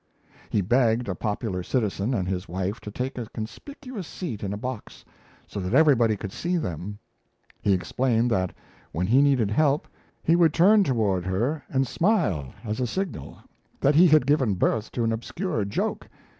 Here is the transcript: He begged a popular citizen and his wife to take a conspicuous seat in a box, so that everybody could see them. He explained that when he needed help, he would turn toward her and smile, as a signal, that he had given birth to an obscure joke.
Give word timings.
He 0.49 0.61
begged 0.61 1.07
a 1.07 1.13
popular 1.13 1.61
citizen 1.61 2.15
and 2.15 2.27
his 2.27 2.49
wife 2.49 2.79
to 2.81 2.89
take 2.89 3.19
a 3.19 3.27
conspicuous 3.35 4.07
seat 4.07 4.43
in 4.43 4.51
a 4.51 4.57
box, 4.57 5.05
so 5.45 5.59
that 5.59 5.75
everybody 5.75 6.17
could 6.17 6.31
see 6.31 6.57
them. 6.57 6.97
He 7.61 7.71
explained 7.73 8.31
that 8.31 8.51
when 8.93 9.05
he 9.05 9.21
needed 9.21 9.51
help, 9.51 9.87
he 10.23 10.35
would 10.35 10.55
turn 10.55 10.83
toward 10.83 11.25
her 11.27 11.61
and 11.69 11.85
smile, 11.85 12.51
as 12.63 12.79
a 12.79 12.87
signal, 12.87 13.43
that 13.79 13.93
he 13.93 14.07
had 14.07 14.25
given 14.25 14.55
birth 14.55 14.91
to 14.93 15.03
an 15.03 15.11
obscure 15.11 15.65
joke. 15.65 16.09